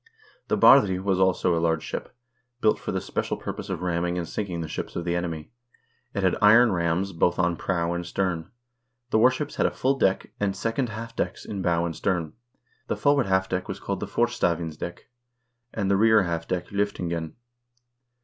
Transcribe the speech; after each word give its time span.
The 0.47 0.57
barfii 0.57 0.97
was 0.99 1.19
also 1.19 1.55
a 1.55 1.61
large 1.61 1.83
ship, 1.83 2.15
built 2.59 2.79
for 2.79 2.91
the 2.91 2.99
special 2.99 3.37
purpose 3.37 3.69
of 3.69 3.83
ramming 3.83 4.17
and 4.17 4.27
sinking 4.27 4.61
the 4.61 4.67
ships 4.67 4.95
of 4.95 5.05
the 5.05 5.15
enemy. 5.15 5.51
It 6.15 6.23
had 6.23 6.37
iron 6.41 6.71
rams, 6.71 7.13
both 7.13 7.37
on 7.37 7.55
prow 7.55 7.93
and 7.93 8.03
stern. 8.03 8.49
The 9.11 9.19
warships 9.19 9.57
had 9.57 9.67
a 9.67 9.69
full 9.69 9.99
deck, 9.99 10.31
and 10.39 10.55
second 10.55 10.89
half 10.89 11.15
decks 11.15 11.45
in 11.45 11.61
bow 11.61 11.85
and 11.85 11.95
stern. 11.95 12.33
The 12.87 12.97
forward 12.97 13.27
half 13.27 13.47
deck 13.47 13.67
was 13.67 13.79
called 13.79 13.99
the 13.99 14.07
forstavnsdcek, 14.07 15.01
and 15.71 15.91
the 15.91 15.97
rear 15.97 16.23
half 16.23 16.47
deck 16.47 16.69
Ififtingen. 16.69 17.33